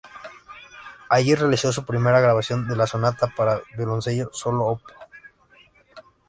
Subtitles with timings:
[1.09, 4.81] Allí realizó su primera grabación de la sonata para violonchelo solo, Op.